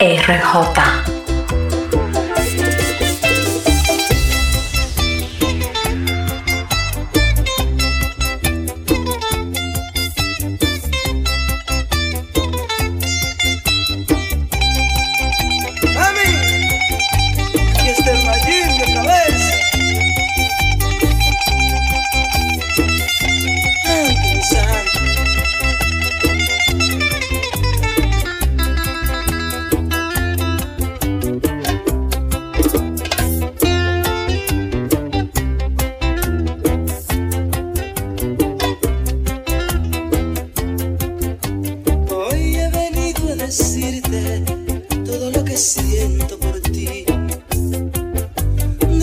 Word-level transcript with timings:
RJ. 0.00 1.17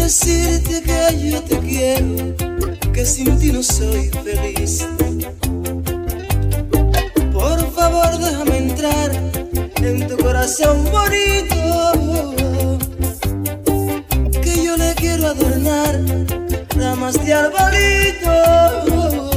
decirte 0.06 0.84
que 0.84 1.32
yo 1.32 1.42
te 1.42 1.58
quiero, 1.62 2.36
que 2.94 3.04
sin 3.04 3.40
ti 3.40 3.52
no 3.52 3.64
soy 3.64 4.12
feliz. 4.24 4.86
Por 7.34 7.74
favor, 7.74 8.16
déjame 8.20 8.58
entrar 8.58 9.10
en 9.78 10.08
tu 10.08 10.16
corazón 10.18 10.86
bonito, 10.92 11.92
que 14.44 14.64
yo 14.64 14.78
le 14.78 14.94
quiero 14.94 15.30
adornar 15.30 16.00
ramas 16.78 17.16
de 17.26 17.34
arbolito. 17.34 19.35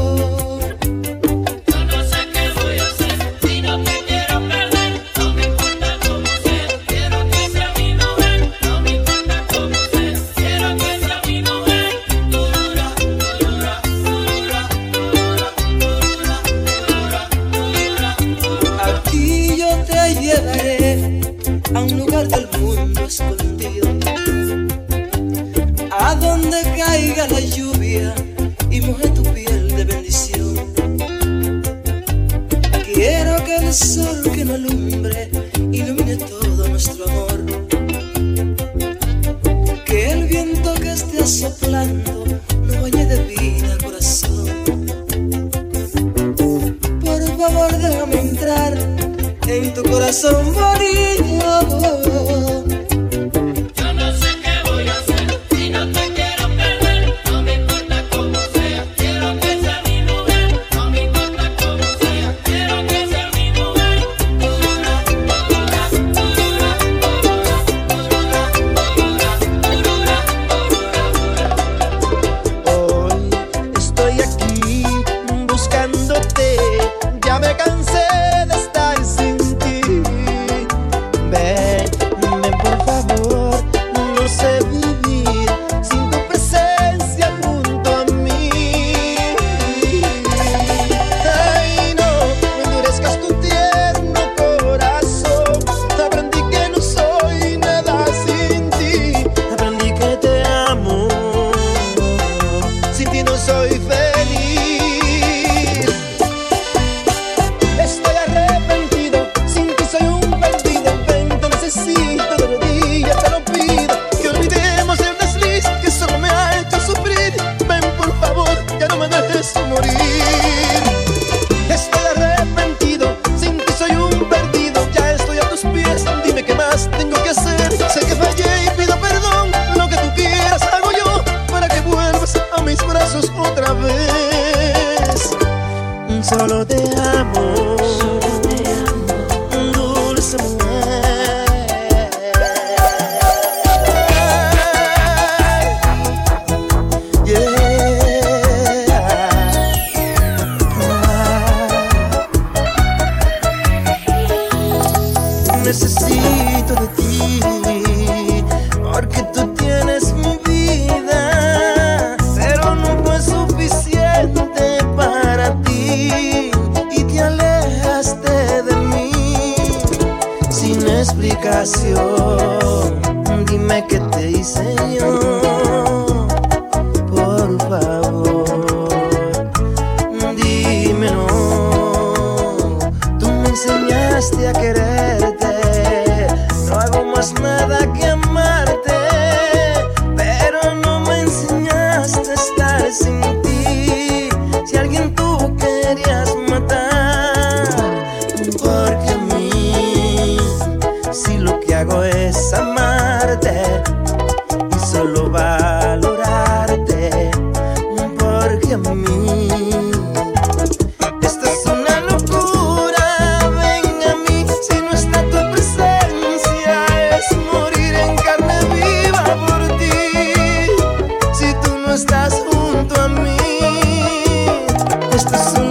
just 225.18 225.30
the 225.30 225.36
sun. 225.36 225.67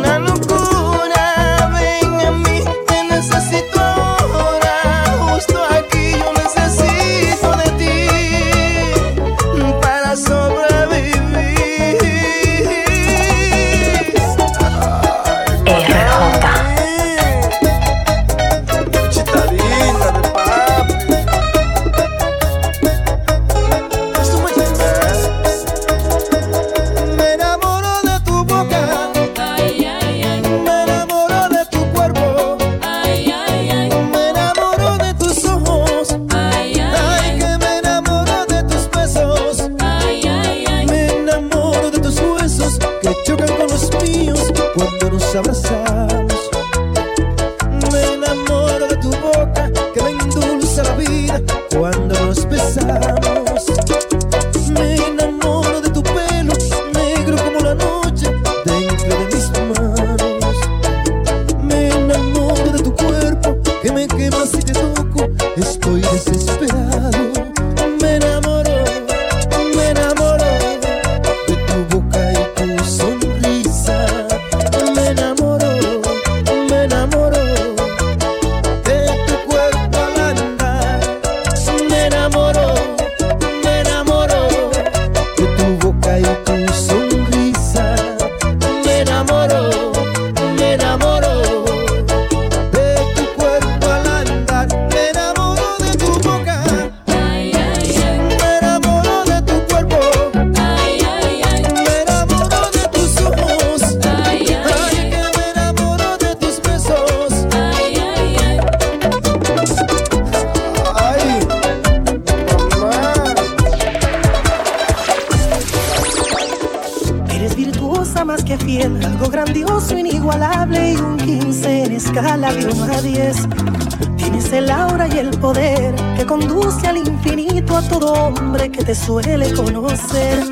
todo 127.90 128.14
hombre 128.14 128.72
que 128.72 128.84
te 128.84 128.96
suele 128.96 129.52
conocer. 129.54 130.44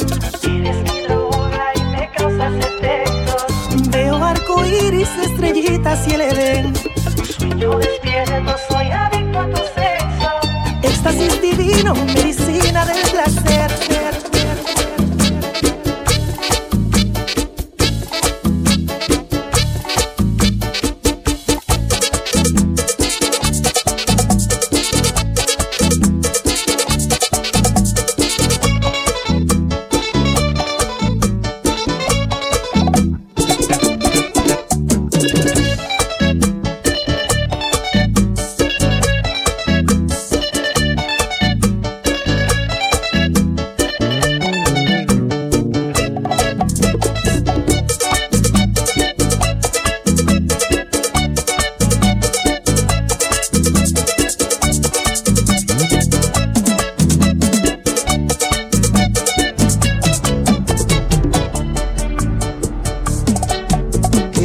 Tienes 0.42 0.78
mi 0.84 1.08
rubia 1.08 1.66
y 1.76 1.84
me 1.92 2.10
causas 2.12 2.54
efectos. 2.54 3.46
Veo 3.90 4.24
arcoíris, 4.24 5.10
estrellitas 5.24 6.08
y 6.08 6.14
el 6.14 6.22
edén. 6.22 6.74
Yo 7.58 7.78
despierto, 7.78 8.56
soy 8.70 8.88
adicto 8.88 9.40
a 9.40 9.50
tu 9.50 9.58
sexo. 9.58 10.30
Éxtasis 10.84 11.42
divino, 11.42 11.94
me 11.94 12.24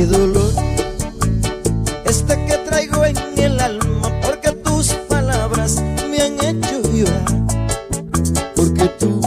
dolor, 0.06 0.52
este 2.04 2.44
que 2.46 2.56
traigo 2.68 3.04
en 3.04 3.16
el 3.38 3.60
alma, 3.60 4.12
porque 4.22 4.52
tus 4.52 4.88
palabras 5.08 5.82
me 6.10 6.22
han 6.22 6.34
hecho 6.44 6.82
llorar, 6.92 7.46
porque 8.56 8.86
tú 8.98 9.20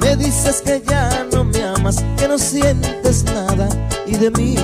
me 0.00 0.16
dices 0.16 0.62
que 0.62 0.82
ya 0.88 1.26
no 1.32 1.44
me 1.44 1.62
amas, 1.62 2.04
que 2.16 2.28
no 2.28 2.38
sientes 2.38 3.24
nada 3.24 3.68
y 4.06 4.16
de 4.16 4.30
mí 4.30 4.57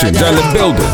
Productions 0.00 0.40
the 0.40 0.52
building. 0.54 0.89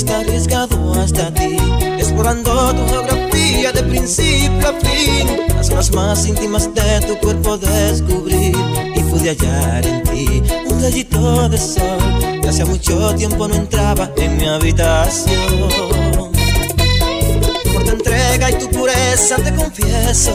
Alpinista 0.00 0.20
arriesgado 0.20 0.92
hasta 0.94 1.32
ti 1.34 1.56
Explorando 1.98 2.74
tu 2.74 2.88
geografía 2.88 3.72
de 3.72 3.82
principio 3.82 4.68
a 4.68 4.72
fin. 4.80 5.28
Las 5.54 5.66
zonas 5.66 5.92
más 5.92 6.26
íntimas 6.26 6.72
de 6.74 7.00
tu 7.06 7.18
cuerpo 7.18 7.58
descubrí 7.58 8.52
Y 8.94 9.00
pude 9.02 9.30
hallar 9.30 9.86
en 9.86 10.02
ti 10.04 10.42
un 10.66 10.82
rayito 10.82 11.48
de 11.48 11.58
sol. 11.58 12.40
Que 12.40 12.48
hacía 12.48 12.66
mucho 12.66 13.14
tiempo 13.14 13.46
no 13.48 13.54
entraba 13.54 14.10
en 14.16 14.36
mi 14.36 14.46
habitación. 14.46 15.68
Por 17.72 17.84
tu 17.84 17.90
entrega 17.90 18.50
y 18.50 18.54
tu 18.54 18.68
pureza 18.70 19.36
te 19.36 19.54
confieso 19.54 20.34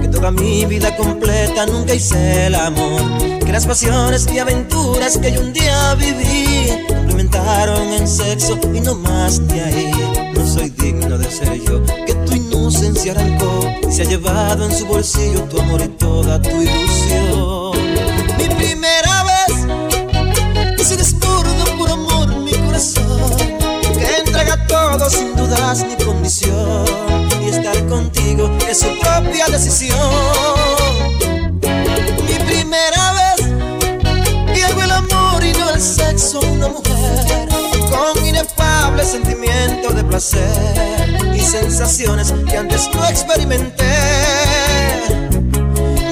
Que 0.00 0.08
toda 0.08 0.30
mi 0.30 0.66
vida 0.66 0.94
completa 0.96 1.66
nunca 1.66 1.94
hice 1.94 2.46
el 2.46 2.54
amor. 2.54 3.02
Que 3.44 3.52
las 3.52 3.66
pasiones 3.66 4.26
y 4.32 4.38
aventuras 4.38 5.18
que 5.18 5.32
yo 5.32 5.40
un 5.40 5.52
día 5.52 5.94
viví 5.94 6.91
En 7.34 8.06
sexo 8.06 8.58
y 8.74 8.80
no 8.80 8.94
más 8.94 9.46
de 9.48 9.62
ahí. 9.62 9.92
No 10.34 10.46
soy 10.46 10.68
digno 10.70 11.16
de 11.16 11.30
ser 11.30 11.62
yo 11.64 11.82
Que 12.06 12.14
tu 12.26 12.34
inocencia 12.34 13.12
arrancó 13.12 13.60
Y 13.88 13.92
se 13.92 14.02
ha 14.02 14.04
llevado 14.04 14.66
en 14.66 14.76
su 14.76 14.86
bolsillo 14.86 15.42
tu 15.44 15.60
amor 15.60 15.80
y 15.80 15.88
toda 15.88 16.40
tu 16.42 16.50
ilusión. 16.50 17.72
Mi 18.36 18.54
primera 18.54 19.24
vez 19.24 20.78
Y 20.78 20.84
se 20.84 20.96
desborda 20.96 21.64
por 21.78 21.90
amor 21.90 22.28
mi 22.36 22.52
corazón 22.52 23.36
Que 23.94 24.18
entrega 24.18 24.66
todo 24.66 25.08
sin 25.08 25.34
dudas 25.34 25.86
ni 25.86 26.04
condición. 26.04 26.84
Y 27.42 27.48
estar 27.48 27.86
contigo 27.86 28.50
es 28.68 28.80
su 28.80 28.88
propia 28.98 29.46
decisión 29.46 30.81
sexo 36.18 36.40
una 36.40 36.68
mujer 36.68 37.48
Con 37.90 38.26
inefable 38.26 39.04
sentimiento 39.04 39.92
de 39.92 40.04
placer 40.04 41.34
Y 41.34 41.40
sensaciones 41.40 42.32
que 42.48 42.56
antes 42.56 42.90
no 42.94 43.04
experimenté. 43.08 43.84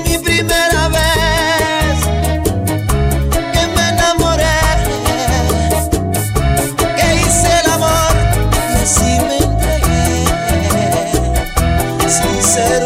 Mi 0.06 0.18
primera 0.18 0.88
vez 0.88 1.98
Que 3.52 3.66
me 3.74 3.88
enamoré 3.88 4.60
Que 6.96 7.06
hice 7.16 7.48
el 7.64 7.70
amor 7.70 8.12
Y 8.72 8.82
así 8.82 9.12
me 9.28 9.36
entregué. 9.38 10.24
Sincero 12.08 12.79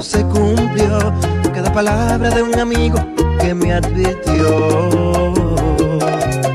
se 0.00 0.22
cumplió 0.24 1.12
Cada 1.54 1.72
palabra 1.72 2.30
de 2.30 2.42
un 2.42 2.58
amigo 2.58 2.98
que 3.40 3.54
me 3.54 3.72
advirtió. 3.72 5.32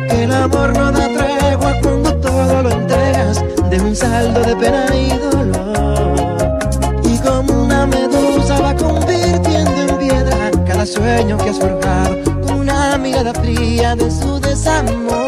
Que 0.09 0.23
el 0.23 0.31
amor 0.31 0.77
no 0.77 0.91
da 0.91 1.07
tregua 1.07 1.73
cuando 1.81 2.15
todo 2.17 2.63
lo 2.63 2.71
entregas 2.71 3.43
De 3.69 3.81
un 3.81 3.95
saldo 3.95 4.41
de 4.41 4.55
pena 4.55 4.85
y 4.95 5.09
dolor. 5.17 6.59
Y 7.03 7.17
como 7.17 7.63
una 7.63 7.85
medusa 7.85 8.59
va 8.59 8.75
convirtiendo 8.75 9.71
en 9.71 9.97
piedra 9.97 10.51
Cada 10.65 10.85
sueño 10.85 11.38
que 11.38 11.50
has 11.50 11.59
forjado 11.59 12.15
Con 12.45 12.59
una 12.62 12.97
mirada 12.97 13.33
fría 13.33 13.95
de 13.95 14.09
su 14.09 14.39
desamor 14.39 15.23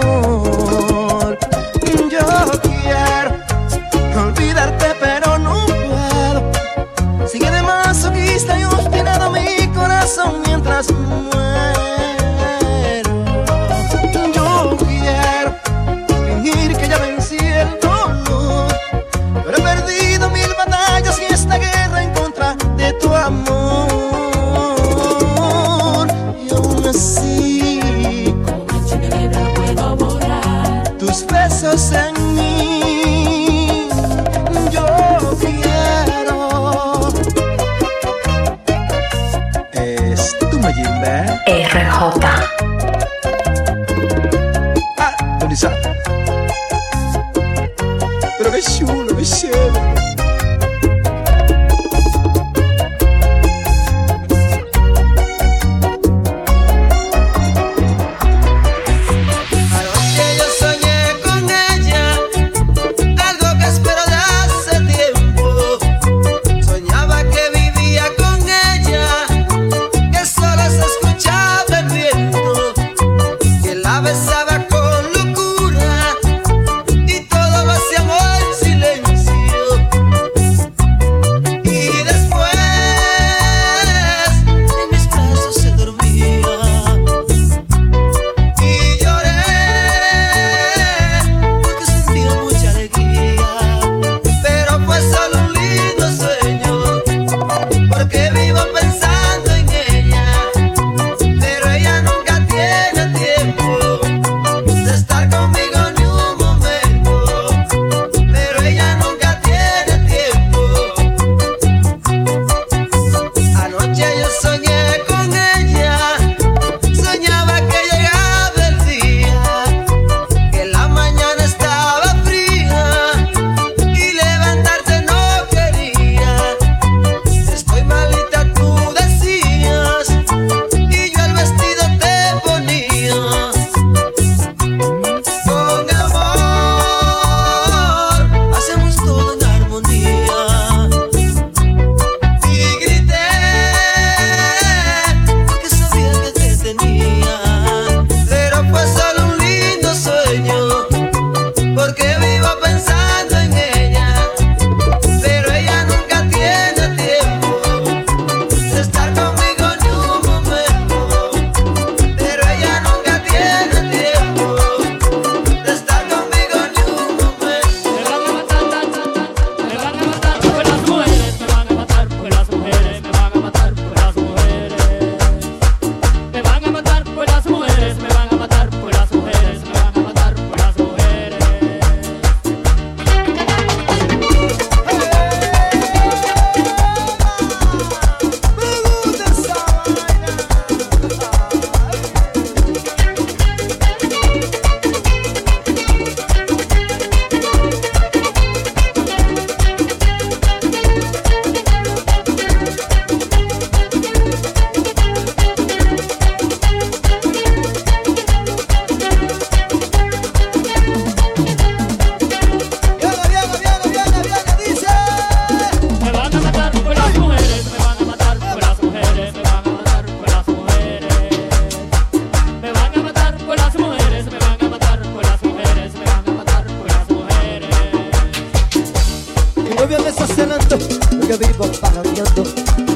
porque 231.37 231.51
vivo 231.51 231.71
parrandeando. 231.81 232.43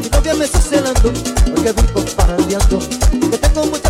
Mi 0.02 0.10
novia 0.10 0.34
me 0.36 0.45
está 0.45 0.60
celando 0.60 1.12
porque 1.54 1.71
vivo 1.73 2.06
parrandeando. 2.15 2.80
Que 3.32 3.38
tengo 3.38 3.65
muchas 3.65 3.88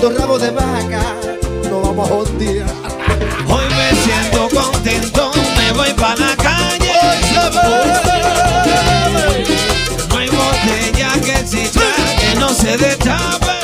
Dos 0.00 0.14
rabos 0.16 0.40
de 0.40 0.50
vaca. 0.50 1.02
Nos 1.68 1.82
vamos 1.82 2.08
a 2.08 2.14
joder. 2.14 2.64
Hoy 3.46 3.64
me 3.76 3.90
siento 4.02 4.48
contento, 4.48 5.30
me 5.58 5.72
voy 5.72 5.92
para 5.92 6.16
la 6.16 6.36
calle. 6.36 6.92
No 10.08 10.16
hay 10.18 10.28
botella 10.30 11.12
que 11.22 11.32
exista 11.32 11.82
que 12.18 12.34
no 12.40 12.48
se 12.48 12.78
destape. 12.78 13.58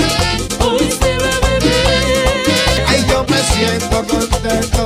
Hoy 0.60 0.90
se 0.90 1.16
va 1.16 1.36
a 1.36 1.40
beber, 1.48 2.84
Ay, 2.86 3.06
yo 3.08 3.24
me 3.28 3.38
siento 3.54 4.04
contento. 4.06 4.85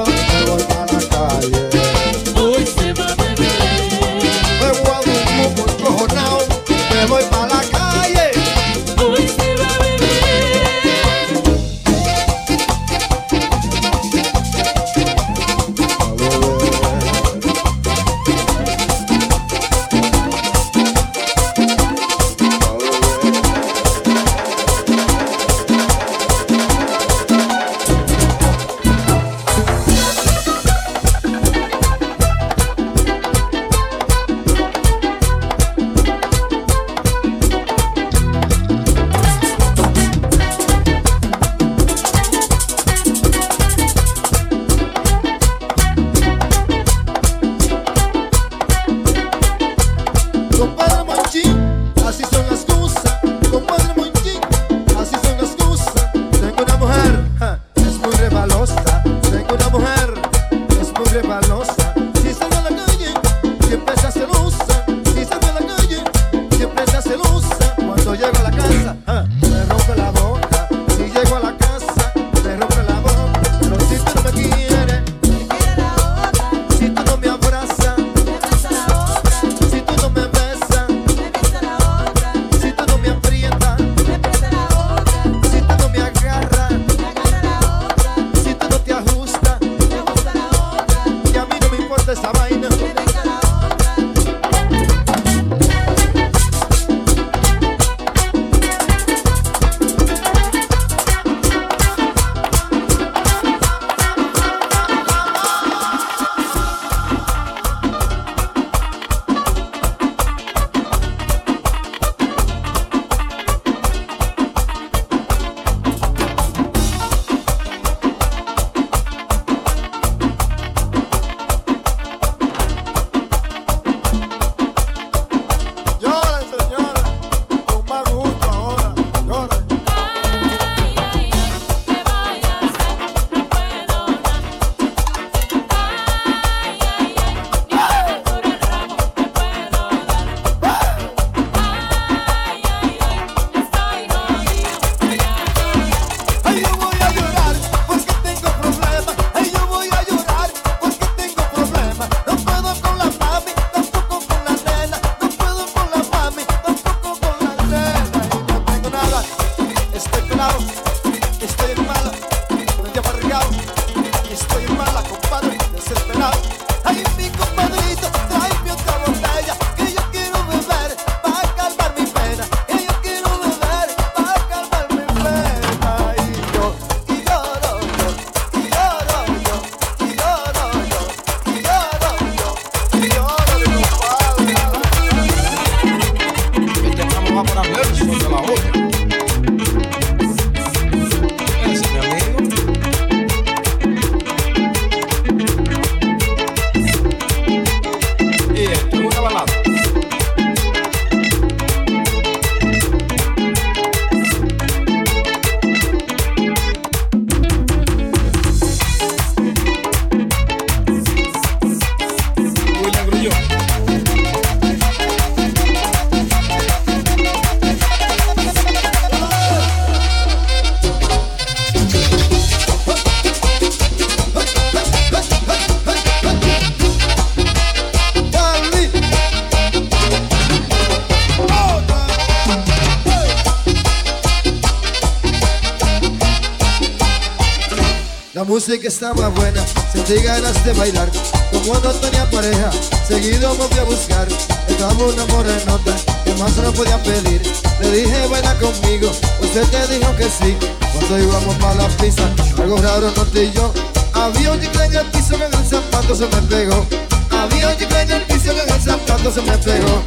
música 238.51 238.89
estaba 238.89 239.29
buena, 239.29 239.65
sentí 239.93 240.15
ganas 240.25 240.65
de 240.65 240.73
bailar. 240.73 241.09
Como 241.53 241.73
no 241.73 241.93
tenía 241.93 242.29
pareja, 242.29 242.69
seguido 243.07 243.55
me 243.55 243.65
fui 243.69 243.79
a 243.79 243.85
buscar. 243.85 244.27
Estaba 244.67 245.05
una 245.05 245.25
morenota 245.27 245.95
que 246.25 246.35
más 246.35 246.57
no 246.57 246.73
podía 246.73 247.01
pedir. 247.01 247.41
Le 247.81 247.91
dije, 247.93 248.27
baila 248.27 248.53
conmigo, 248.59 249.09
usted 249.41 249.63
te 249.69 249.95
dijo 249.95 250.17
que 250.17 250.25
sí. 250.25 250.57
Cuando 250.93 251.19
íbamos 251.21 251.55
para 251.59 251.75
la 251.75 251.89
pista, 251.91 252.29
algo 252.59 252.77
raro 252.79 253.13
noté 253.13 253.53
yo. 253.53 253.73
Había 254.15 254.51
un 254.51 254.61
chicle 254.61 254.85
en 254.85 254.95
el 254.95 255.07
piso 255.07 255.39
que 255.39 255.45
en 255.45 255.55
el 255.55 255.65
zapato 255.65 256.17
se 256.17 256.27
me 256.27 256.43
pegó. 256.49 256.87
Había 257.31 257.69
un 257.69 257.79
chicle 257.79 258.03
en 258.03 258.11
el 258.11 258.23
piso 258.23 258.53
que 258.53 258.63
en 258.63 258.71
el 258.75 258.83
zapato 258.83 259.31
se 259.31 259.43
me 259.43 259.59
pegó. 259.59 260.03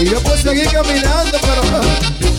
Y 0.00 0.04
yo 0.04 0.20
pues 0.20 0.40
seguí 0.40 0.66
caminando, 0.66 1.38
pero... 1.40 2.37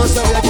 no 0.00 0.08
sabía 0.08 0.40
que 0.40 0.49